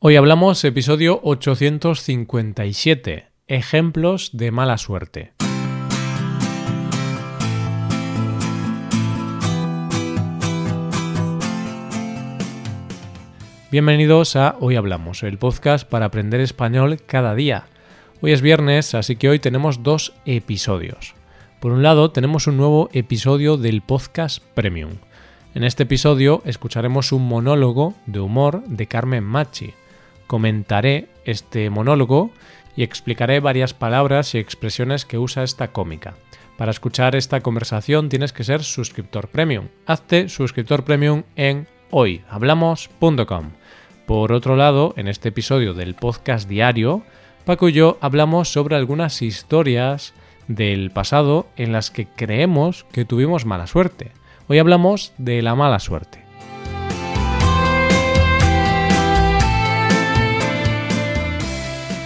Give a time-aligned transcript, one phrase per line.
[0.00, 5.32] Hoy hablamos episodio 857, ejemplos de mala suerte.
[13.72, 17.66] Bienvenidos a Hoy Hablamos, el podcast para aprender español cada día.
[18.20, 21.16] Hoy es viernes, así que hoy tenemos dos episodios.
[21.58, 24.92] Por un lado, tenemos un nuevo episodio del podcast Premium.
[25.56, 29.74] En este episodio escucharemos un monólogo de humor de Carmen Machi
[30.28, 32.30] comentaré este monólogo
[32.76, 36.14] y explicaré varias palabras y expresiones que usa esta cómica.
[36.56, 39.66] Para escuchar esta conversación tienes que ser suscriptor premium.
[39.86, 43.50] Hazte suscriptor premium en hoyhablamos.com.
[44.06, 47.02] Por otro lado, en este episodio del podcast diario,
[47.44, 50.14] Paco y yo hablamos sobre algunas historias
[50.46, 54.12] del pasado en las que creemos que tuvimos mala suerte.
[54.48, 56.27] Hoy hablamos de la mala suerte.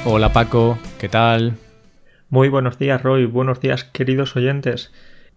[0.05, 1.59] Hola Paco, ¿qué tal?
[2.29, 4.91] Muy buenos días Roy, buenos días queridos oyentes.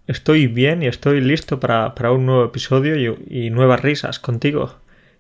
[0.07, 2.95] Estoy bien y estoy listo para, un nuevo episodio
[3.30, 4.73] y, nuevas risas contigo.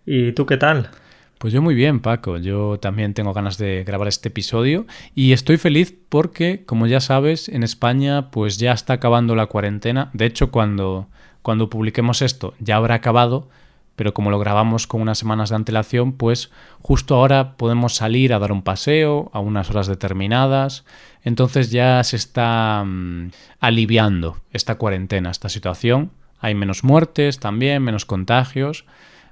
[0.03, 0.89] ¿Y tú qué tal?
[1.37, 2.39] Pues yo muy bien, Paco.
[2.39, 7.47] Yo también tengo ganas de grabar este episodio y estoy feliz porque, como ya sabes,
[7.47, 10.09] en España pues ya está acabando la cuarentena.
[10.13, 11.07] De hecho, cuando,
[11.43, 13.47] cuando publiquemos esto ya habrá acabado,
[13.95, 16.51] pero como lo grabamos con unas semanas de antelación, pues
[16.81, 20.85] justo ahora podemos salir a dar un paseo a unas horas determinadas.
[21.23, 26.11] Entonces ya se está mm, aliviando esta cuarentena, esta situación.
[26.39, 28.85] Hay menos muertes también, menos contagios.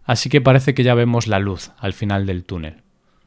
[0.05, 2.77] Así que parece que ya vemos la luz al final del túnel.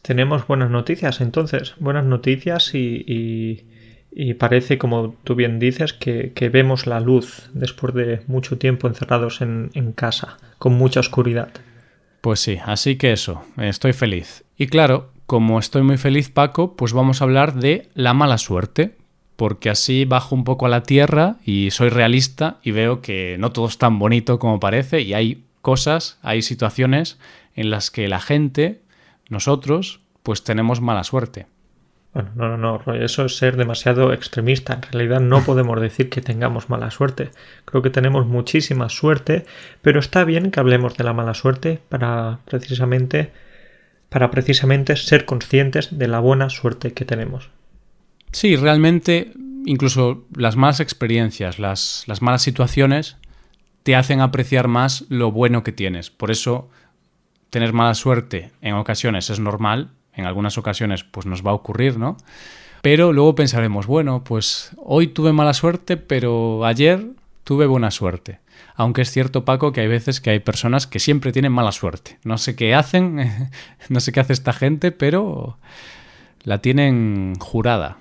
[0.02, 3.64] Tenemos buenas noticias entonces, buenas noticias y y
[4.34, 9.70] parece, como tú bien dices, que, vemos la luz después de mucho tiempo encerrados en,
[9.74, 11.50] en, casa, con mucha oscuridad.
[12.22, 14.44] Pues sí, así que eso, estoy feliz.
[14.56, 18.96] Y claro, como estoy muy feliz, Paco, pues vamos a hablar de la mala suerte,
[19.36, 23.52] porque así bajo un poco a la tierra y soy realista y veo que no
[23.52, 27.18] todo es tan bonito como parece y hay cosas, hay situaciones
[27.54, 28.80] en las que la gente,
[29.28, 31.46] nosotros, pues tenemos mala suerte.
[32.16, 34.72] Bueno, no, no, no, eso es ser demasiado extremista.
[34.72, 37.28] En realidad no podemos decir que tengamos mala suerte.
[37.66, 39.44] Creo que tenemos muchísima suerte,
[39.82, 43.32] pero está bien que hablemos de la mala suerte para precisamente
[44.08, 47.50] para precisamente ser conscientes de la buena suerte que tenemos.
[48.32, 49.34] Sí, realmente
[49.66, 53.18] incluso las malas experiencias, las, las malas situaciones
[53.82, 56.08] te hacen apreciar más lo bueno que tienes.
[56.08, 56.70] Por eso
[57.50, 61.98] tener mala suerte en ocasiones es normal, en algunas ocasiones pues nos va a ocurrir,
[61.98, 62.16] ¿no?
[62.82, 67.04] Pero luego pensaremos, bueno, pues hoy tuve mala suerte, pero ayer
[67.44, 68.40] tuve buena suerte.
[68.74, 72.18] Aunque es cierto, Paco, que hay veces que hay personas que siempre tienen mala suerte.
[72.24, 73.50] No sé qué hacen,
[73.88, 75.58] no sé qué hace esta gente, pero
[76.42, 77.98] la tienen jurada.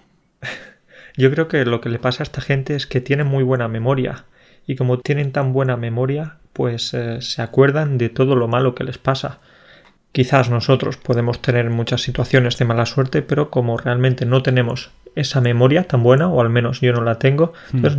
[1.17, 3.67] Yo creo que lo que le pasa a esta gente es que tienen muy buena
[3.67, 4.25] memoria.
[4.67, 8.83] Y como tienen tan buena memoria, pues eh, se acuerdan de todo lo malo que
[8.83, 9.39] les pasa.
[10.15, 15.41] Quizás nosotros podemos tener muchas situaciones de mala suerte, pero como realmente no tenemos esa
[15.41, 17.81] memoria tan buena, o al menos yo no la tengo, hmm.
[17.81, 17.97] pues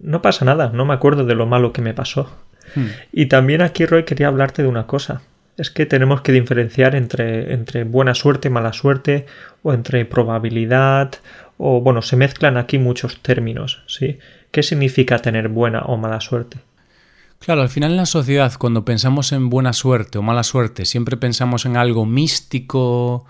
[0.00, 2.36] no pasa nada, no me acuerdo de lo malo que me pasó.
[2.74, 2.86] Hmm.
[3.12, 5.22] Y también aquí, Roy, quería hablarte de una cosa.
[5.56, 9.26] Es que tenemos que diferenciar entre, entre buena suerte, mala suerte,
[9.62, 11.12] o entre probabilidad,
[11.58, 14.18] o bueno, se mezclan aquí muchos términos, ¿sí?
[14.50, 16.58] ¿Qué significa tener buena o mala suerte?
[17.44, 21.16] Claro, al final en la sociedad, cuando pensamos en buena suerte o mala suerte, siempre
[21.16, 23.26] pensamos en algo místico,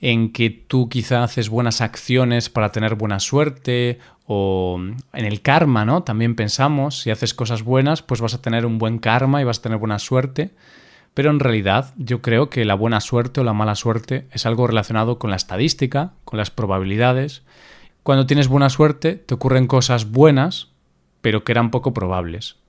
[0.00, 4.80] en que tú quizá haces buenas acciones para tener buena suerte, o
[5.12, 6.04] en el karma, ¿no?
[6.04, 9.58] También pensamos, si haces cosas buenas, pues vas a tener un buen karma y vas
[9.58, 10.52] a tener buena suerte.
[11.12, 14.66] Pero en realidad yo creo que la buena suerte o la mala suerte es algo
[14.66, 17.42] relacionado con la estadística, con las probabilidades.
[18.04, 20.68] Cuando tienes buena suerte te ocurren cosas buenas,
[21.20, 22.63] pero que eran poco probables.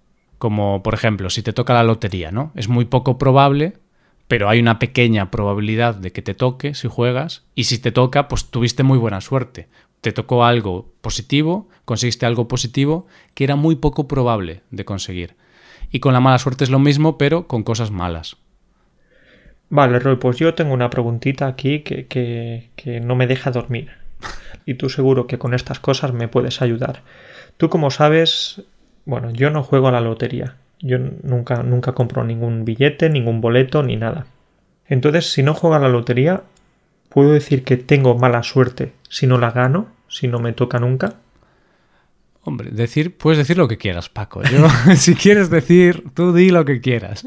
[0.45, 2.51] Como, por ejemplo, si te toca la lotería, ¿no?
[2.53, 3.73] Es muy poco probable,
[4.27, 7.45] pero hay una pequeña probabilidad de que te toque si juegas.
[7.55, 9.69] Y si te toca, pues tuviste muy buena suerte.
[10.01, 15.35] Te tocó algo positivo, conseguiste algo positivo que era muy poco probable de conseguir.
[15.89, 18.37] Y con la mala suerte es lo mismo, pero con cosas malas.
[19.69, 23.89] Vale, Roy, pues yo tengo una preguntita aquí que, que, que no me deja dormir.
[24.67, 27.01] Y tú seguro que con estas cosas me puedes ayudar.
[27.57, 28.63] Tú, como sabes,
[29.05, 30.55] bueno, yo no juego a la lotería.
[30.79, 34.25] Yo nunca, nunca compro ningún billete, ningún boleto, ni nada.
[34.87, 36.43] Entonces, si no juego a la lotería,
[37.09, 41.15] ¿puedo decir que tengo mala suerte si no la gano, si no me toca nunca?
[42.41, 44.43] Hombre, decir, puedes decir lo que quieras, Paco.
[44.43, 47.25] Yo, si quieres decir, tú di lo que quieras.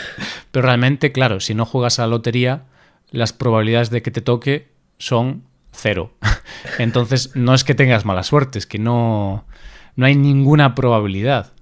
[0.52, 2.64] Pero realmente, claro, si no juegas a la lotería,
[3.10, 4.68] las probabilidades de que te toque
[4.98, 5.42] son
[5.72, 6.12] cero.
[6.78, 9.44] Entonces, no es que tengas mala suerte, es que no,
[9.96, 11.52] no hay ninguna probabilidad.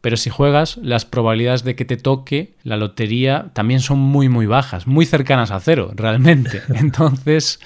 [0.00, 4.44] Pero si juegas, las probabilidades de que te toque la lotería también son muy, muy
[4.46, 6.60] bajas, muy cercanas a cero, realmente.
[6.74, 7.58] Entonces,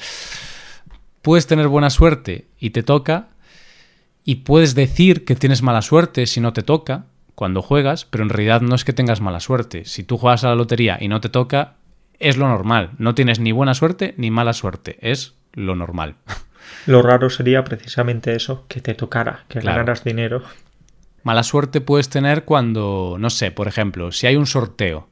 [1.22, 3.28] puedes tener buena suerte y te toca,
[4.28, 8.30] y puedes decir que tienes mala suerte si no te toca cuando juegas, pero en
[8.30, 9.84] realidad no es que tengas mala suerte.
[9.84, 11.76] Si tú juegas a la lotería y no te toca,
[12.18, 12.90] es lo normal.
[12.98, 14.98] No tienes ni buena suerte ni mala suerte.
[15.00, 16.16] Es lo normal.
[16.86, 20.42] Lo raro sería precisamente eso, que te tocara, que ganaras dinero.
[21.22, 25.08] Mala suerte puedes tener cuando, no sé, por ejemplo, si hay un sorteo,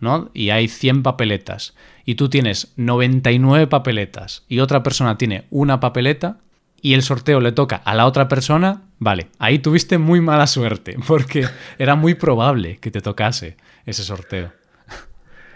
[0.00, 0.30] ¿no?
[0.32, 1.74] Y hay 100 papeletas
[2.04, 6.38] y tú tienes 99 papeletas y otra persona tiene una papeleta
[6.80, 10.96] y el sorteo le toca a la otra persona, vale, ahí tuviste muy mala suerte
[11.06, 11.46] porque
[11.78, 14.52] era muy probable que te tocase ese sorteo.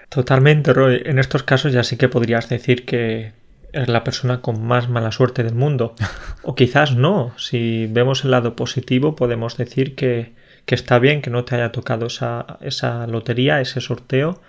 [0.09, 1.01] Totalmente, Roy.
[1.07, 3.33] En estos casos ya sí que podrías decir que
[3.73, 5.95] es la persona con más mala suerte del mundo.
[6.45, 7.33] O quizás no.
[7.39, 10.33] Si vemos el lado positivo, podemos decir que,
[10.67, 14.41] que está bien que no te haya tocado esa, esa lotería, ese sorteo,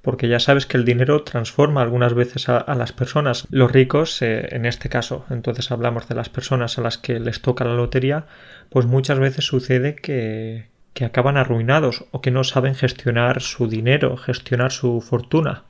[0.00, 3.46] porque ya sabes que el dinero transforma algunas veces a, las personas.
[3.50, 7.42] Los ricos, eh, en este caso, entonces hablamos de las personas a las que les
[7.42, 8.26] toca la lotería,
[8.70, 14.16] pues muchas veces sucede que, que acaban arruinados o que no saben gestionar su dinero,
[14.16, 15.64] gestionar su fortuna.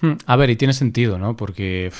[0.00, 1.36] Hmm, a ver, y tiene sentido, ¿no?
[1.36, 1.90] Porque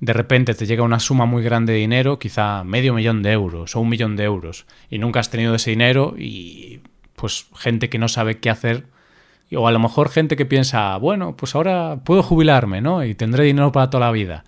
[0.00, 3.76] de repente te llega una suma muy grande de dinero, quizá medio millón de euros
[3.76, 6.80] o un millón de euros, y nunca has tenido ese dinero y
[7.14, 8.86] pues gente que no sabe qué hacer,
[9.54, 13.04] o a lo mejor gente que piensa, bueno, pues ahora puedo jubilarme, ¿no?
[13.04, 14.44] Y tendré dinero para toda la vida.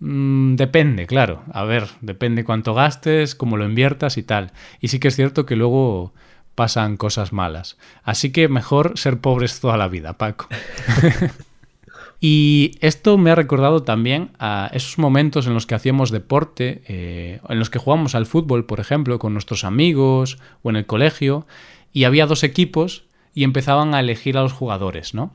[0.00, 1.44] Mm, depende, claro.
[1.52, 4.52] A ver, depende cuánto gastes, cómo lo inviertas y tal.
[4.80, 6.12] Y sí que es cierto que luego
[6.54, 7.78] pasan cosas malas.
[8.02, 10.48] Así que mejor ser pobres toda la vida, Paco.
[12.20, 17.40] y esto me ha recordado también a esos momentos en los que hacíamos deporte, eh,
[17.48, 21.46] en los que jugamos al fútbol, por ejemplo, con nuestros amigos o en el colegio,
[21.92, 25.34] y había dos equipos y empezaban a elegir a los jugadores, ¿no?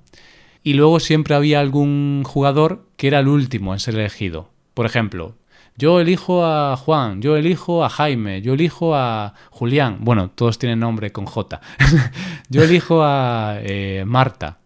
[0.61, 4.49] Y luego siempre había algún jugador que era el último en ser elegido.
[4.73, 5.35] Por ejemplo,
[5.77, 9.97] yo elijo a Juan, yo elijo a Jaime, yo elijo a Julián.
[10.01, 11.61] Bueno, todos tienen nombre con J.
[12.49, 14.59] yo elijo a eh, Marta.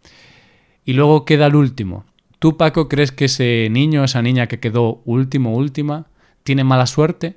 [0.85, 2.05] Y luego queda el último.
[2.39, 6.07] ¿Tú, Paco, crees que ese niño, esa niña que quedó último, última,
[6.43, 7.35] tiene mala suerte?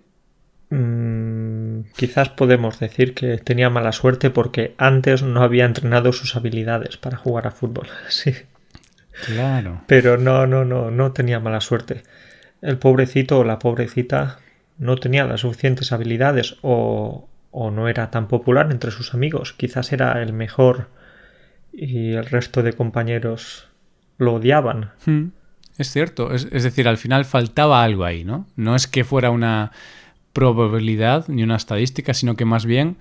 [0.71, 6.97] Mm, quizás podemos decir que tenía mala suerte porque antes no había entrenado sus habilidades
[6.97, 7.89] para jugar a fútbol.
[8.09, 8.33] Sí.
[9.27, 9.83] Claro.
[9.87, 12.03] Pero no, no, no, no tenía mala suerte
[12.63, 14.39] el pobrecito o la pobrecita
[14.79, 19.53] no tenía las suficientes habilidades o, o no era tan popular entre sus amigos.
[19.53, 20.89] Quizás era el mejor
[21.73, 23.69] y el resto de compañeros
[24.19, 24.91] lo odiaban.
[25.07, 25.29] Hmm.
[25.79, 28.47] Es cierto, es, decir, al final faltaba algo ahí, ¿no?
[28.57, 29.73] No es que fuera una
[30.33, 32.97] probabilidad ni una estadística, sino que más bien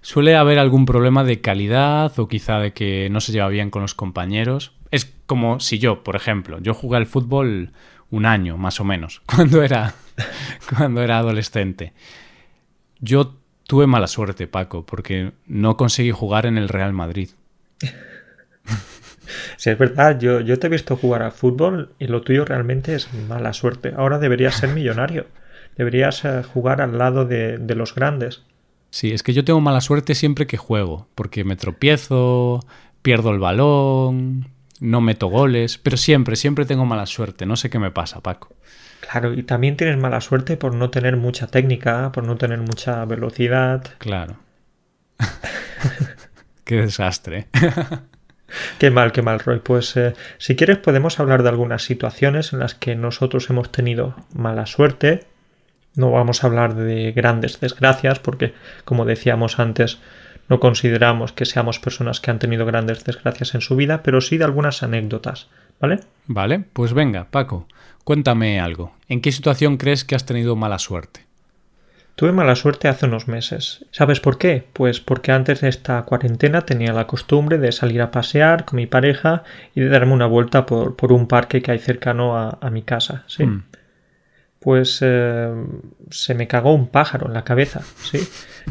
[0.00, 3.82] suele haber algún problema de calidad o quizá de que no se lleva bien con
[3.82, 4.72] los compañeros.
[4.90, 7.72] Es como si yo, por ejemplo, yo jugué al fútbol
[8.10, 9.94] un año más o menos, cuando era,
[10.76, 11.92] cuando era adolescente.
[13.00, 13.36] Yo
[13.66, 17.30] tuve mala suerte, Paco, porque no conseguí jugar en el Real Madrid.
[19.56, 22.94] Sí, es verdad, yo, yo te he visto jugar a fútbol y lo tuyo realmente
[22.94, 23.92] es mala suerte.
[23.96, 25.26] Ahora deberías ser millonario.
[25.76, 28.42] Deberías eh, jugar al lado de, de los grandes.
[28.90, 32.60] Sí, es que yo tengo mala suerte siempre que juego, porque me tropiezo,
[33.00, 34.48] pierdo el balón,
[34.80, 37.46] no meto goles, pero siempre, siempre tengo mala suerte.
[37.46, 38.54] No sé qué me pasa, Paco.
[39.00, 43.04] Claro, y también tienes mala suerte por no tener mucha técnica, por no tener mucha
[43.04, 43.84] velocidad.
[43.98, 44.36] Claro.
[46.64, 47.48] qué desastre.
[48.78, 49.60] qué mal, qué mal, Roy.
[49.60, 54.14] Pues eh, si quieres podemos hablar de algunas situaciones en las que nosotros hemos tenido
[54.34, 55.24] mala suerte.
[55.94, 58.54] No vamos a hablar de grandes desgracias porque,
[58.84, 59.98] como decíamos antes,
[60.48, 64.38] no consideramos que seamos personas que han tenido grandes desgracias en su vida, pero sí
[64.38, 65.48] de algunas anécdotas,
[65.80, 66.00] ¿vale?
[66.26, 67.66] Vale, pues venga, Paco,
[68.04, 68.94] cuéntame algo.
[69.08, 71.26] ¿En qué situación crees que has tenido mala suerte?
[72.14, 73.84] Tuve mala suerte hace unos meses.
[73.90, 74.64] ¿Sabes por qué?
[74.72, 78.86] Pues porque antes de esta cuarentena tenía la costumbre de salir a pasear con mi
[78.86, 82.82] pareja y de darme una vuelta por, por un parque que hay cercano a, mi
[82.82, 83.46] casa, ¿sí?
[83.46, 83.62] Mm
[84.62, 85.52] pues eh,
[86.10, 88.20] se me cagó un pájaro en la cabeza, ¿sí?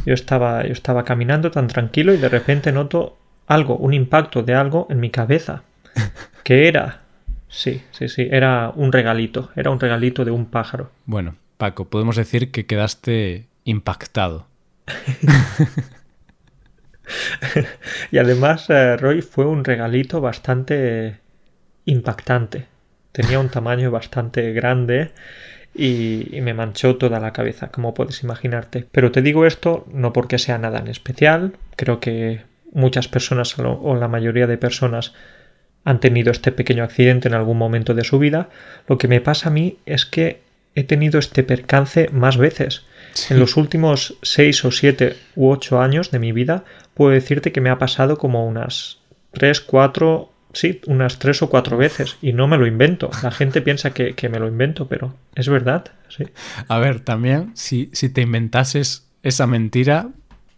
[0.05, 4.55] Yo estaba, yo estaba caminando tan tranquilo y de repente noto algo, un impacto de
[4.55, 5.63] algo en mi cabeza.
[6.43, 7.01] ¿Qué era?
[7.50, 10.91] Sí, sí, sí, era un regalito, era un regalito de un pájaro.
[11.05, 14.47] Bueno, Paco, podemos decir que quedaste impactado.
[18.11, 21.19] y además, eh, Roy, fue un regalito bastante
[21.85, 22.65] impactante.
[23.11, 25.11] tenía un tamaño bastante grande
[25.75, 28.87] y, me manchó toda la cabeza, como puedes imaginarte.
[28.91, 32.41] Pero te digo esto no porque sea nada en especial, creo que
[32.73, 35.13] muchas personas o la mayoría de personas
[35.83, 38.49] han tenido este pequeño accidente en algún momento de su vida.
[38.87, 42.85] Lo que me pasa a mí es que he tenido este percance más veces.
[43.29, 46.63] En los últimos seis o siete u ocho años de mi vida
[46.93, 48.99] puedo decirte que me ha pasado como unas
[49.33, 53.09] tres, cuatro sí, unas tres o cuatro veces y no me lo invento.
[53.23, 55.85] La gente piensa que, me lo invento, pero es verdad.
[56.09, 56.25] Sí.
[56.67, 60.09] A ver, también, si, si te inventases esa mentira,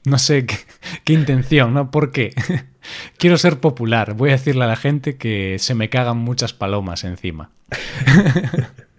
[0.06, 0.58] no sé qué,
[1.04, 1.92] qué intención, ¿no?
[1.92, 2.34] ¿Por qué?
[3.18, 4.14] Quiero ser popular.
[4.14, 7.52] Voy a decirle a la gente que se me cagan muchas palomas encima.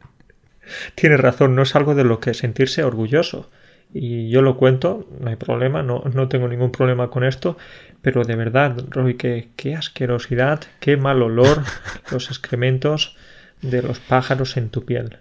[0.94, 3.50] Tienes razón, no es algo de lo que sentirse orgulloso
[3.94, 7.56] y yo lo cuento, no hay problema, no, no tengo ningún problema con esto,
[8.02, 11.62] pero de verdad, Roy, qué, qué asquerosidad, qué mal olor
[12.10, 13.16] los excrementos
[13.62, 15.18] de los pájaros en tu piel.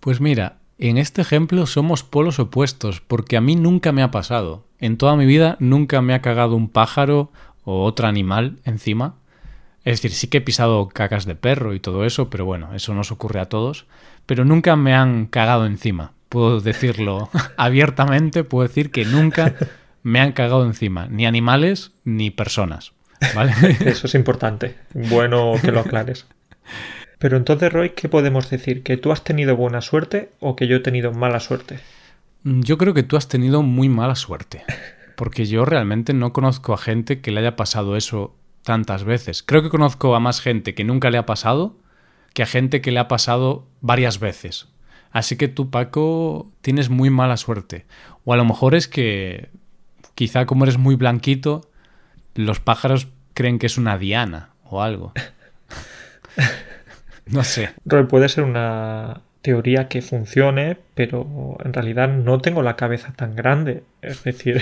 [0.00, 4.66] Pues mira, en este ejemplo somos polos opuestos, porque a mí nunca me ha pasado.
[4.80, 7.30] En toda mi vida nunca me ha cagado un pájaro
[7.64, 9.14] o otro animal encima.
[9.86, 12.92] Es decir, sí que he pisado cacas de perro y todo eso, pero bueno, eso
[12.92, 13.86] nos ocurre a todos.
[14.26, 19.54] Pero nunca me han cagado encima puedo decirlo abiertamente, puedo decir que nunca
[20.02, 22.92] me han cagado encima, ni animales ni personas.
[23.34, 23.52] ¿vale?
[23.80, 24.76] Eso es importante.
[24.92, 26.26] Bueno que lo aclares.
[27.18, 28.82] Pero entonces, Roy, ¿qué podemos decir?
[28.82, 31.78] ¿Que tú has tenido buena suerte o que yo he tenido mala suerte?
[32.44, 34.62] Yo creo que tú has tenido muy mala suerte.
[35.16, 38.34] Porque yo realmente no conozco a gente que le haya pasado eso
[38.66, 39.44] tantas veces.
[39.44, 41.76] Creo que conozco a más gente que nunca le ha pasado
[42.34, 44.68] que a gente que le ha pasado varias veces.
[45.10, 47.86] Así que tú, Paco, tienes muy mala suerte.
[48.24, 49.48] O a lo mejor es que
[50.16, 51.70] quizá como eres muy blanquito,
[52.34, 55.12] los pájaros creen que es una diana o algo.
[57.26, 57.70] no sé.
[57.84, 63.36] Roy, puede ser una teoría que funcione, pero en realidad no tengo la cabeza tan
[63.36, 63.84] grande.
[64.02, 64.60] Es decir,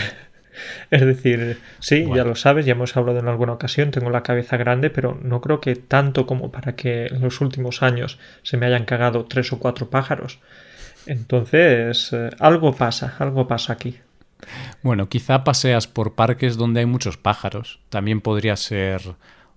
[0.91, 4.57] es decir, sí, ya lo sabes, ya hemos hablado en alguna ocasión, tengo la cabeza
[4.57, 8.67] grande, pero no creo que tanto como para que en los últimos años se me
[8.67, 10.39] hayan cagado tres o cuatro pájaros.
[11.07, 13.99] Entonces, eh, algo pasa, algo pasa aquí.
[14.83, 17.81] Bueno, quizá paseas por parques donde hay muchos pájaros.
[17.89, 19.01] También podría ser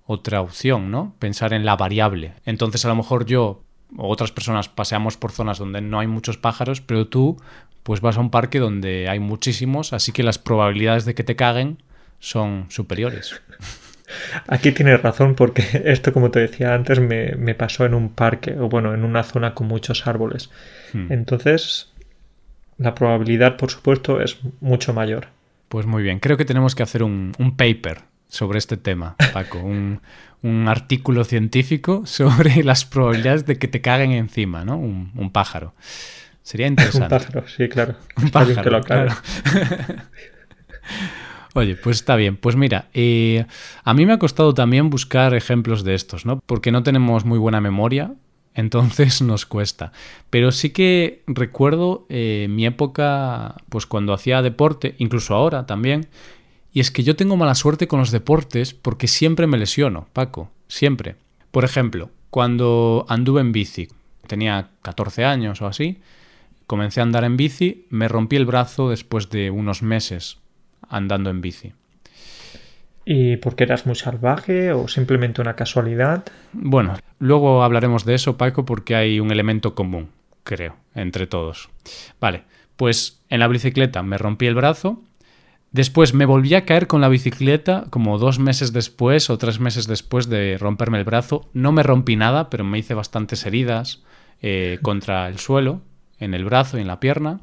[0.06, 1.16] otra opción, ¿no?
[1.20, 2.34] Pensar en la variable.
[2.46, 3.64] Entonces, a lo mejor yo
[3.96, 7.38] otras personas paseamos por zonas donde no hay muchos pájaros, pero tú
[7.84, 11.38] pues vas a un parque donde hay muchísimos, así que las probabilidades de que te
[11.38, 11.78] caguen
[12.20, 13.42] son superiores.
[14.48, 18.70] Aquí tienes razón porque esto, como te decía antes, me, pasó en un parque o
[18.70, 20.50] bueno, en una zona con muchos árboles.
[20.94, 21.12] Hmm.
[21.12, 21.92] Entonces,
[22.78, 25.28] la probabilidad, por supuesto, es mucho mayor.
[25.70, 30.00] Pues muy bien, creo que tenemos que hacer un, paper sobre este tema, Paco, un,
[30.68, 34.78] artículo científico sobre las probabilidades de que te caguen encima, ¿no?
[34.78, 35.74] Un, pájaro.
[36.42, 37.16] Sería interesante.
[37.16, 37.96] un pájaro, sí, claro.
[38.16, 39.14] Un pájaro, claro.
[41.54, 42.38] Oye, pues está bien.
[42.38, 43.46] Pues mira, eh,
[43.84, 46.40] a mí me ha costado también buscar ejemplos de estos, ¿no?
[46.46, 48.14] Porque no tenemos muy buena memoria,
[48.54, 49.92] entonces nos cuesta.
[50.30, 56.08] Pero sí que recuerdo eh, mi época, pues cuando hacía deporte, incluso ahora también,
[56.78, 60.52] y es que yo tengo mala suerte con los deportes porque siempre me lesiono, Paco,
[60.68, 61.16] siempre.
[61.50, 63.88] Por ejemplo, cuando anduve en bici,
[64.28, 65.98] tenía 14 años o así,
[66.68, 70.38] Comencé a andar en bici, me rompí el brazo después de unos meses
[70.90, 71.72] andando en bici.
[73.06, 76.26] ¿Y por qué eras muy salvaje o simplemente una casualidad?
[76.52, 80.10] Bueno, luego hablaremos de eso, Paco, porque hay un elemento común,
[80.44, 81.70] creo, entre todos.
[82.20, 82.44] Vale,
[82.76, 85.02] pues en la bicicleta me rompí el brazo.
[85.78, 89.86] Después me volví a caer con la bicicleta como dos meses después o tres meses
[89.86, 91.52] después de romperme el brazo.
[91.54, 94.02] No me rompí nada, pero me hice bastantes heridas
[94.42, 95.82] eh, contra el suelo
[96.20, 97.42] en el brazo y en la pierna.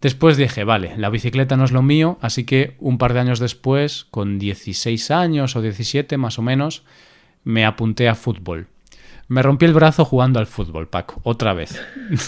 [0.00, 3.38] Después dije, vale, la bicicleta no es lo mío, así que un par de años
[3.38, 6.82] después, con 16 años o 17 más o menos,
[7.44, 8.66] me apunté a fútbol.
[9.28, 11.80] Me rompí el brazo jugando al fútbol, Paco, otra vez.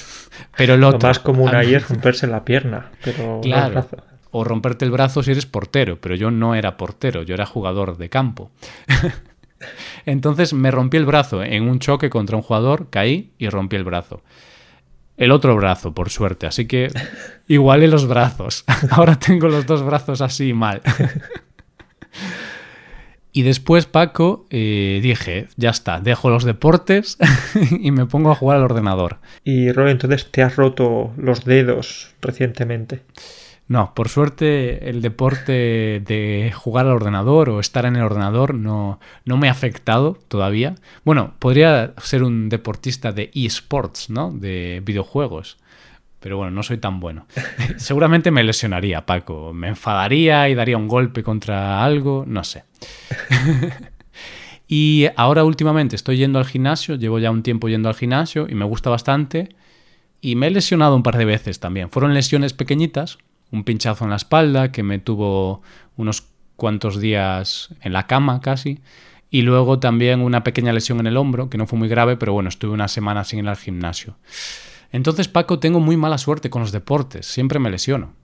[0.56, 3.84] pero lo más común ahí es romperse la pierna, pero claro.
[4.30, 7.96] O romperte el brazo si eres portero, pero yo no era portero, yo era jugador
[7.96, 8.50] de campo.
[10.06, 13.84] Entonces me rompí el brazo en un choque contra un jugador, caí y rompí el
[13.84, 14.22] brazo
[15.18, 16.46] el otro brazo, por suerte.
[16.46, 16.90] Así que
[17.48, 18.64] igualé los brazos.
[18.90, 20.80] Ahora tengo los dos brazos así mal.
[23.30, 27.18] Y después, Paco, eh, dije, ya está, dejo los deportes
[27.78, 29.18] y me pongo a jugar al ordenador.
[29.44, 33.02] Y Roy, entonces te has roto los dedos recientemente.
[33.68, 38.98] No, por suerte el deporte de jugar al ordenador o estar en el ordenador no,
[39.26, 40.74] no me ha afectado todavía.
[41.04, 44.32] Bueno, podría ser un deportista de eSports, ¿no?
[44.32, 45.58] De videojuegos.
[46.18, 47.26] Pero bueno, no soy tan bueno.
[47.76, 49.52] Seguramente me lesionaría, Paco.
[49.52, 52.64] Me enfadaría y daría un golpe contra algo, no sé.
[54.66, 58.54] y ahora últimamente estoy yendo al gimnasio, llevo ya un tiempo yendo al gimnasio y
[58.54, 59.50] me gusta bastante.
[60.22, 61.90] Y me he lesionado un par de veces también.
[61.90, 63.18] Fueron lesiones pequeñitas,
[63.50, 65.62] un pinchazo en la espalda que me tuvo
[65.96, 66.24] unos
[66.56, 68.80] cuantos días en la cama casi.
[69.30, 72.32] Y luego también una pequeña lesión en el hombro, que no fue muy grave, pero
[72.32, 74.16] bueno, estuve una semana sin ir al gimnasio.
[74.90, 78.14] Entonces, Paco, tengo muy mala suerte con los deportes, siempre me lesiono.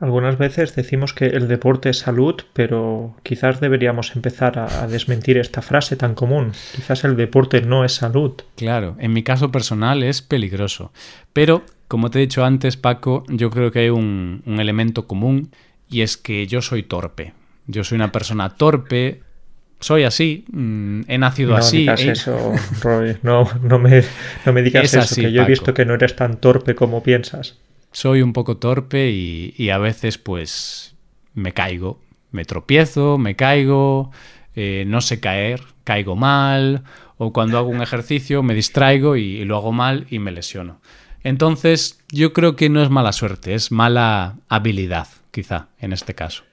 [0.00, 5.60] Algunas veces decimos que el deporte es salud, pero quizás deberíamos empezar a, desmentir esta
[5.60, 6.52] frase tan común.
[6.76, 8.34] Quizás el deporte no es salud.
[8.54, 10.92] Claro, en mi caso personal es peligroso.
[11.32, 15.50] Pero, como te he dicho antes, Paco, yo creo que hay un, elemento común
[15.90, 17.32] y es que yo soy torpe.
[17.66, 19.22] Yo soy una persona torpe,
[19.80, 21.86] soy así, mm, he nacido así.
[21.86, 22.52] No digas eso,
[22.82, 23.16] Roy.
[23.22, 24.02] No, no, me,
[24.46, 27.58] no me digas eso, que yo he visto que no eres tan torpe como piensas
[27.92, 30.94] soy un poco torpe y, a veces pues
[31.34, 34.10] me caigo, me tropiezo, me caigo,
[34.54, 36.84] eh, no sé caer, caigo mal,
[37.16, 40.80] o cuando hago un ejercicio me distraigo y, lo hago mal y me lesiono.
[41.28, 46.44] Entonces yo creo que no es mala suerte, es mala habilidad, quizá, en este caso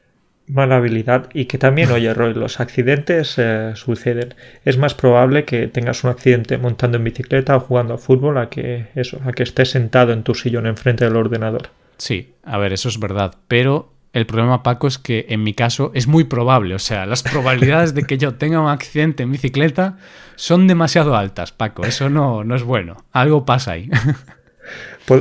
[0.48, 4.36] mala habilidad y que también, oye, Roy, los accidentes eh, suceden.
[4.64, 8.50] Es más probable que tengas un accidente montando en bicicleta o jugando a fútbol a
[8.50, 11.70] que eso, a que estés sentado en tu sillón enfrente del ordenador.
[11.98, 15.92] Sí, a ver, eso es verdad, pero el problema, Paco, es que en mi caso
[15.94, 16.76] es muy probable.
[16.76, 19.98] O sea, las probabilidades de que yo tenga un accidente en bicicleta
[20.36, 21.86] son demasiado altas, Paco.
[21.86, 23.04] Eso no, no es bueno.
[23.12, 23.90] Algo pasa ahí.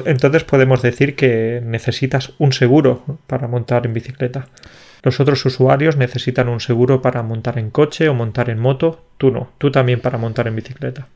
[0.06, 4.48] Entonces podemos decir que necesitas un seguro para montar en bicicleta.
[5.02, 9.04] Los otros usuarios necesitan un seguro para montar en coche o montar en moto.
[9.18, 11.08] Tú no, tú también para montar en bicicleta.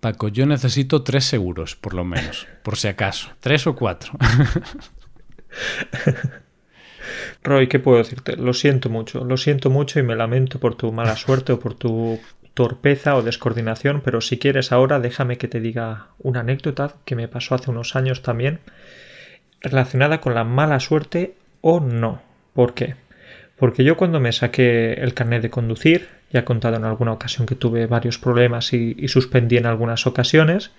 [0.00, 3.30] Paco, yo necesito tres seguros, por lo menos, por si acaso.
[3.40, 4.12] Tres o cuatro.
[7.42, 8.36] Roy, ¿qué puedo decirte?
[8.36, 11.74] Lo siento mucho, lo siento mucho y me lamento por tu mala suerte o por
[11.74, 12.18] tu
[12.56, 17.28] torpeza o descoordinación, pero si quieres ahora déjame que te diga una anécdota que me
[17.28, 18.60] pasó hace unos años también
[19.60, 22.22] relacionada con la mala suerte o no.
[22.54, 22.94] ¿Por qué?
[23.56, 27.46] Porque yo cuando me saqué el carnet de conducir, ya he contado en alguna ocasión
[27.46, 30.70] que tuve varios problemas y, suspendí en algunas ocasiones,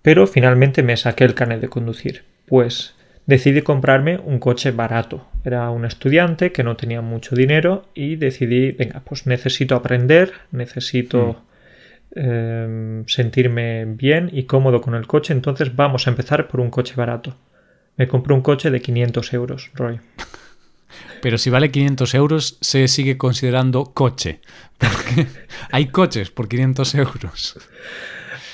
[0.00, 2.24] pero finalmente me saqué el carnet de conducir.
[2.46, 2.94] Pues
[3.26, 5.26] decidí comprarme un coche barato.
[5.44, 11.42] Era un estudiante que no tenía mucho dinero y decidí, venga, pues necesito aprender, necesito
[12.14, 12.18] mm.
[12.18, 16.94] em, sentirme bien y cómodo con el coche, entonces vamos a empezar por un coche
[16.96, 17.36] barato.
[17.96, 20.00] Me compré un coche de 500 euros, Roy.
[21.22, 24.40] Pero si vale 500 euros, se sigue considerando coche.
[24.78, 25.26] Porque
[25.70, 27.58] hay coches por 500 euros.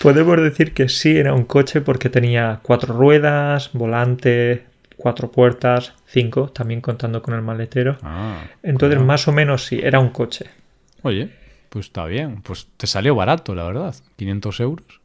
[0.06, 4.66] Podemos decir que sí era un coche porque tenía cuatro ruedas, volante,
[4.96, 7.98] cuatro puertas, cinco, también contando con el maletero.
[8.02, 10.46] Ah, Entonces, más o menos sí, era un coche.
[11.02, 11.30] Oye,
[11.70, 12.40] pues está bien.
[12.42, 13.96] Pues te salió barato, la verdad.
[14.14, 15.00] 500 euros.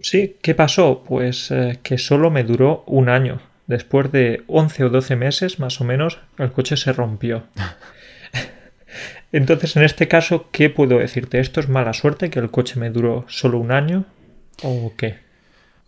[0.00, 1.04] Sí, ¿qué pasó?
[1.06, 5.78] Pues eh, que solo me duró un año después de 11 o 12 meses más
[5.82, 7.42] o menos, el coche se rompió.
[9.30, 11.38] Entonces, en este caso, ¿qué puedo decirte?
[11.38, 14.06] ¿Esto es mala suerte que el coche me duró solo un año
[14.62, 15.18] o qué?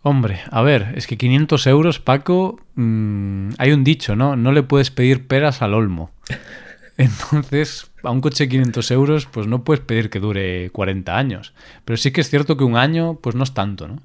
[0.03, 4.35] Hombre, a ver, es que 500 euros, Paco, mm, hay un dicho, ¿no?
[4.35, 6.11] No le puedes pedir peras al olmo.
[6.97, 11.53] Entonces, a un coche de 500 euros, pues no puedes pedir que dure 40 años.
[11.85, 14.01] Pero sí que es cierto que un año, pues no es tanto, ¿no?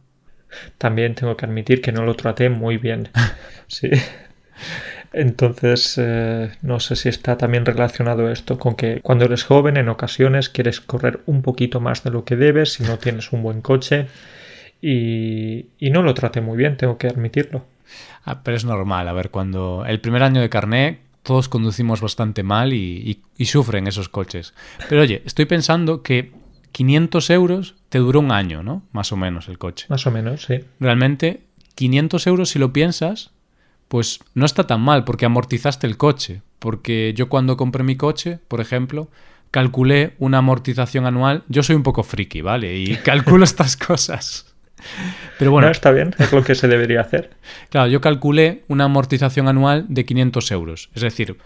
[0.79, 3.09] también tengo que admitir que no lo traté muy bien.
[3.69, 3.91] Sí.
[5.13, 9.89] Entonces, eh, no sé si está también relacionado esto con que cuando eres joven en
[9.89, 13.61] ocasiones quieres correr un poquito más de lo que debes si no tienes un buen
[13.61, 14.07] coche
[14.81, 17.65] y, no lo traté muy bien, tengo que admitirlo.
[18.25, 22.43] Ah, pero es normal, a ver, cuando el primer año de carné todos conducimos bastante
[22.43, 24.55] mal y sufren esos coches.
[24.89, 26.33] Pero oye, estoy pensando que
[26.77, 28.83] 500 euros te duró un año, ¿no?
[28.93, 29.87] Más o menos el coche.
[29.89, 30.61] Más o menos, sí.
[30.79, 31.41] Realmente,
[31.75, 33.31] 500 euros si lo piensas,
[33.89, 36.43] pues no está tan mal porque amortizaste el coche.
[36.59, 39.09] Porque yo cuando compré mi coche, por ejemplo,
[39.51, 41.45] calculé una amortización anual.
[41.49, 42.77] Yo soy un poco friki, ¿vale?
[42.77, 44.55] Y calculo estas cosas.
[45.39, 45.67] Pero bueno.
[45.67, 47.31] No, está bien, es lo que se debería hacer.
[47.71, 50.91] Claro, yo calculé una amortización anual de 500 euros.
[50.95, 51.37] Es decir,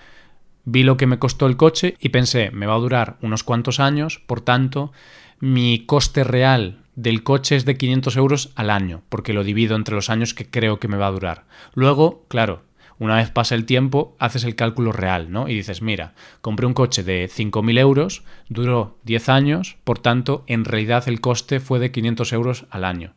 [0.64, 3.80] vi lo que me costó el coche y pensé, me va a durar unos cuantos
[3.80, 4.92] años, por tanto,
[5.40, 9.94] mi coste real del coche es de 500 euros al año, porque lo divido entre
[9.94, 11.44] los años que creo que me va a durar.
[11.74, 12.62] Luego, claro,
[13.00, 15.48] Una vez pasa el tiempo, haces el cálculo real, ¿no?
[15.48, 16.12] Y dices, mira,
[16.42, 21.60] compré un coche de 5.000 euros, duró 10 años, por tanto, en realidad el coste
[21.60, 23.14] fue de 500 euros al año.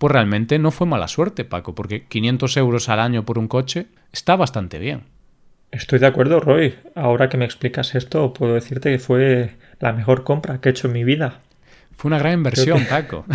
[0.00, 3.88] Pues realmente no fue mala suerte, Paco, porque 500 euros al año por un coche
[4.12, 5.02] está bastante bien.
[5.72, 6.74] Estoy de acuerdo, Roy.
[6.94, 10.86] Ahora que me explicas esto, puedo decirte que fue la mejor compra que he hecho
[10.86, 11.40] en mi vida.
[11.92, 13.26] Fue una gran inversión, Paco.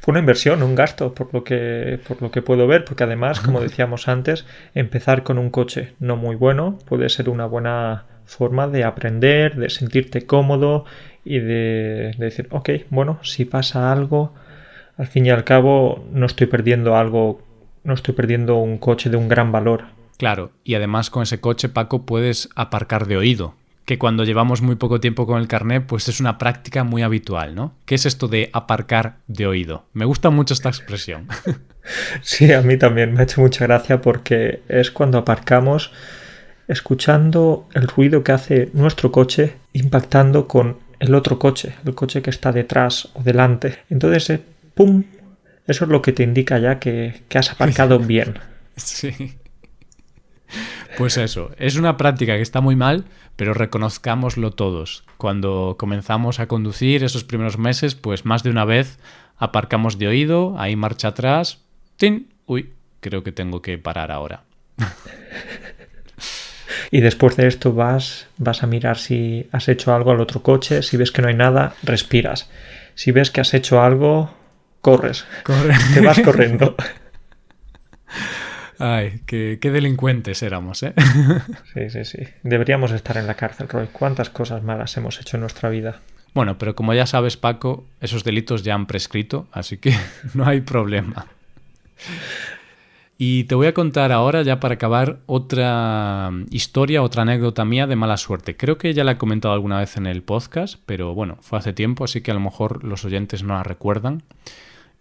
[0.00, 3.40] fue una inversión, un gasto, por lo que, por lo que puedo ver, porque además,
[3.40, 4.46] como decíamos antes,
[4.76, 9.70] empezar con un coche no muy bueno puede ser una buena forma de aprender, de
[9.70, 10.84] sentirte cómodo
[11.24, 14.34] y de, de decir, ok, bueno, si pasa algo,
[15.00, 17.40] al fin y al cabo no estoy perdiendo algo,
[17.84, 19.84] no estoy perdiendo un coche de un gran valor.
[20.18, 23.54] Claro, y además con ese coche, Paco, puedes aparcar de oído,
[23.86, 27.54] que cuando llevamos muy poco tiempo con el carnet, pues es una práctica muy habitual,
[27.54, 27.72] ¿no?
[27.86, 29.86] ¿Qué es esto de aparcar de oído?
[29.94, 31.28] Me gusta mucho esta expresión.
[32.20, 35.90] Sí, a mí también me ha hecho mucha gracia porque es cuando aparcamos
[36.68, 42.30] escuchando el ruido que hace nuestro coche impactando con el otro coche, el coche que
[42.30, 43.78] está detrás o delante.
[43.88, 44.42] Entonces, eh,
[44.80, 45.04] ¡pum!
[45.66, 48.38] Eso es lo que te indica ya que, que has aparcado bien.
[48.76, 49.36] Sí.
[50.96, 53.04] Pues eso, es una práctica que está muy mal,
[53.36, 55.04] pero reconozcámoslo todos.
[55.18, 58.98] Cuando comenzamos a conducir esos primeros meses, pues más de una vez
[59.36, 61.58] aparcamos de oído, ahí marcha atrás,
[61.98, 62.30] ¡tin!
[62.46, 64.44] Uy, creo que tengo que parar ahora.
[66.90, 70.82] y después de esto vas, vas a mirar si has hecho algo al otro coche,
[70.82, 72.48] si ves que no hay nada, respiras.
[72.94, 74.39] Si ves que has hecho algo,
[74.80, 75.26] corres.
[75.44, 75.74] Corre.
[75.94, 76.76] Te vas corriendo.
[78.82, 80.94] Ay, qué, delincuentes éramos, ¿eh?
[81.74, 82.18] Sí, sí, sí.
[82.42, 83.88] Deberíamos estar en la cárcel, Roy.
[83.92, 86.00] ¿Cuántas cosas malas hemos hecho en nuestra vida?
[86.32, 89.94] Bueno, pero como ya sabes, Paco, esos delitos ya han prescrito, así que
[90.32, 91.26] no hay problema.
[93.18, 97.96] Y te voy a contar ahora, ya para acabar, otra historia, otra anécdota mía de
[97.96, 98.56] mala suerte.
[98.56, 101.74] Creo que ya la he comentado alguna vez en el podcast, pero bueno, fue hace
[101.74, 104.22] tiempo, así que a lo mejor los oyentes no la recuerdan.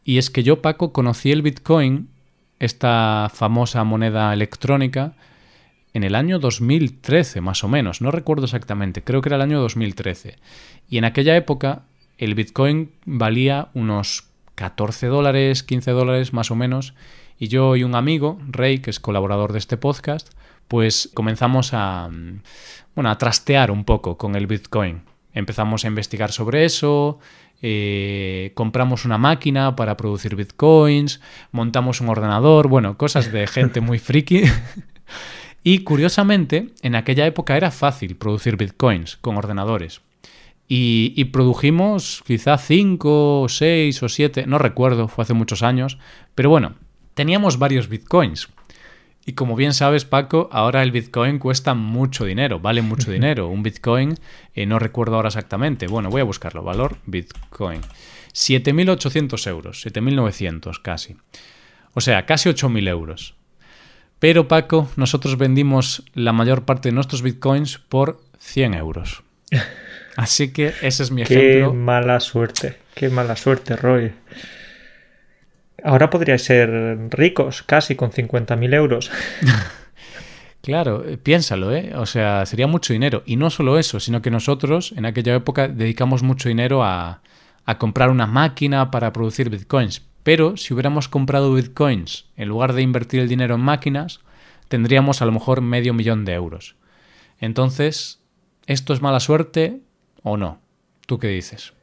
[0.10, 2.10] Y es que yo, Paco, conocí el Bitcoin
[2.58, 5.14] esta famosa moneda electrónica
[5.94, 8.02] en el año 2013, más o menos.
[8.02, 10.38] No recuerdo exactamente, creo que era el año 2013.
[10.90, 11.84] Y en aquella época
[12.18, 16.96] el Bitcoin valía unos 14 dólares, 15 dólares más o menos.
[17.38, 20.34] Y yo y un amigo, Rey, que es colaborador de este podcast,
[20.68, 22.10] pues comenzamos a,
[22.96, 25.04] bueno, a trastear un poco con el Bitcoin.
[25.34, 27.20] Empezamos a investigar sobre eso,
[27.62, 31.20] eh, compramos una máquina para producir bitcoins,
[31.52, 34.44] montamos un ordenador, bueno, cosas de gente muy friki.
[35.64, 40.02] y curiosamente, en aquella época era fácil producir bitcoins con ordenadores.
[40.72, 45.98] Y, produjimos quizá 5, 6 o 7, no recuerdo, fue hace muchos años,
[46.36, 46.76] pero bueno,
[47.16, 48.50] teníamos varios bitcoins.
[49.30, 53.48] Y como bien sabes, Paco, ahora el Bitcoin cuesta mucho dinero, vale mucho dinero.
[53.48, 54.16] Un Bitcoin,
[54.56, 57.82] eh, no recuerdo ahora exactamente, bueno, voy a buscarlo, valor Bitcoin.
[58.34, 61.16] 7.800 euros, 7.900 casi.
[61.94, 63.36] O sea, casi 8.000 euros.
[64.18, 69.22] Pero Paco, nosotros vendimos la mayor parte de nuestros Bitcoins por 100 euros.
[70.16, 71.70] Así que ese es mi ejemplo.
[71.70, 74.12] Qué mala suerte, qué mala suerte, Roy.
[75.84, 76.70] Ahora podríais ser
[77.12, 79.12] ricos, casi con 50.000 euros.
[80.62, 81.94] Claro, eh, piénsalo, ¿eh?
[81.96, 83.24] O sea, sería mucho dinero.
[83.26, 87.22] Y no solo eso, sino que nosotros en aquella época dedicamos mucho dinero a,
[87.66, 90.06] a comprar una máquina para producir bitcoins.
[90.24, 94.20] Pero si hubiéramos comprado bitcoins en lugar de invertir el dinero en máquinas,
[94.68, 96.76] tendríamos a lo mejor medio millón de euros.
[97.40, 98.22] Entonces,
[98.68, 99.80] ¿esto es mala suerte
[100.24, 100.60] o no?
[101.06, 101.74] ¿Tú qué dices?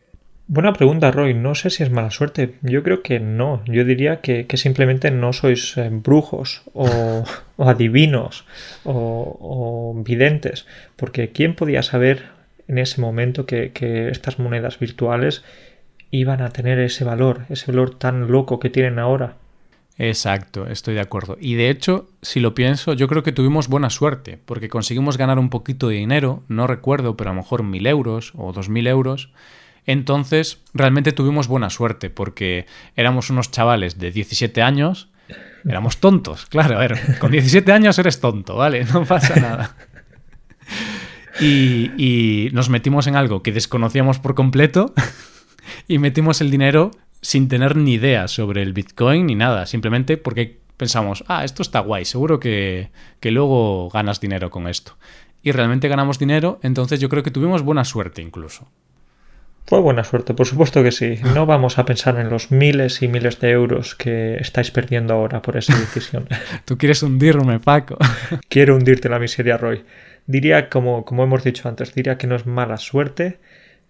[0.48, 1.34] Buena pregunta, Roy.
[1.34, 2.54] No sé si es mala suerte.
[2.62, 3.62] Yo creo que no.
[3.66, 7.24] Yo diría que, simplemente no sois eh, brujos o,
[7.58, 8.46] adivinos
[8.84, 10.66] o, videntes.
[10.94, 12.24] Porque ¿quién podía saber
[12.68, 15.42] en ese momento que, que estas monedas virtuales
[16.10, 19.36] iban a tener ese valor, ese valor tan loco que tienen ahora?
[19.98, 21.38] Exacto, estoy de acuerdo.
[21.40, 25.38] Y de hecho, si lo pienso, yo creo que tuvimos buena suerte, porque conseguimos ganar
[25.38, 28.86] un poquito de dinero, no recuerdo, pero a lo mejor mil euros o dos mil
[28.86, 29.30] euros,
[29.86, 35.08] entonces, realmente tuvimos buena suerte porque éramos unos chavales de 17 años,
[35.64, 38.84] éramos tontos, claro, a ver, con 17 años eres tonto, ¿vale?
[38.92, 39.76] No pasa nada.
[41.40, 44.92] Y, nos metimos en algo que desconocíamos por completo
[45.88, 50.60] y metimos el dinero sin tener ni idea sobre el Bitcoin ni nada, simplemente porque
[50.76, 54.96] pensamos, ah, esto está guay, seguro que, que luego ganas dinero con esto.
[55.42, 58.68] Y realmente ganamos dinero, entonces yo creo que tuvimos buena suerte incluso.
[59.66, 61.18] Fue buena suerte, por supuesto que sí.
[61.34, 65.42] No vamos a pensar en los miles y miles de euros que estáis perdiendo ahora
[65.42, 66.28] por esa decisión.
[66.64, 67.98] Tú quieres hundirme, Paco.
[68.48, 69.84] Quiero hundirte la miseria, Roy.
[70.28, 73.40] Diría, como, como hemos dicho antes, diría que no es mala suerte,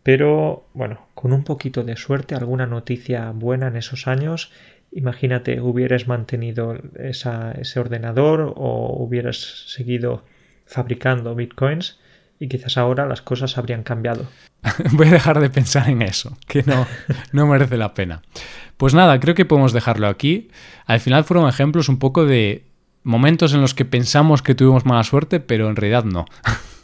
[0.03, 4.53] pero bueno, con un poquito de suerte, alguna noticia buena en esos años,
[4.93, 10.25] imagínate, hubieras mantenido ese ordenador o hubieras seguido
[10.65, 11.99] fabricando bitcoins
[12.39, 14.27] y quizás ahora las cosas habrían cambiado.
[14.93, 16.87] Voy a dejar de pensar en eso, que no,
[17.33, 18.23] no merece la pena.
[18.77, 20.49] Pues nada, creo que podemos dejarlo aquí.
[20.87, 22.65] Al final fueron ejemplos un poco de
[23.03, 26.27] momentos en los que pensamos que tuvimos mala suerte, pero en realidad no.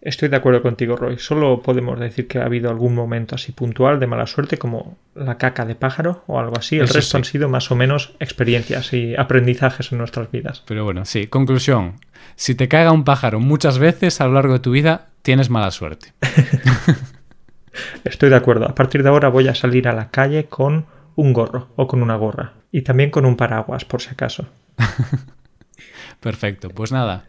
[0.00, 1.18] Estoy de acuerdo contigo, Roy.
[1.18, 5.38] Solo podemos decir que ha habido algún momento así puntual de mala suerte, como la
[5.38, 6.78] caca de pájaro o algo así.
[6.78, 10.62] El resto han sido más o menos experiencias y aprendizajes en nuestras vidas.
[10.66, 11.26] Pero bueno, sí.
[11.26, 11.94] Conclusión.
[12.36, 15.72] Si te caiga un pájaro muchas veces a lo largo de tu vida, tienes mala
[15.72, 16.12] suerte.
[18.04, 18.66] Estoy de acuerdo.
[18.66, 22.02] A partir de ahora voy a salir a la calle con un gorro o con
[22.02, 22.52] una gorra.
[22.70, 24.46] Y también con un paraguas, por si acaso.
[26.20, 26.68] Perfecto.
[26.70, 27.24] Pues nada.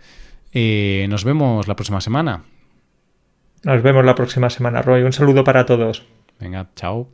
[0.53, 2.43] Eh, nos vemos la próxima semana.
[3.63, 5.03] Nos vemos la próxima semana, Roy.
[5.03, 6.05] Un saludo para todos.
[6.39, 7.09] Venga, chao.